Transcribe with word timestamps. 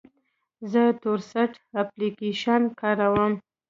زه 0.71 0.83
تورسټ 1.01 1.51
اپلیکیشن 1.81 2.61
کاروم. 2.79 3.31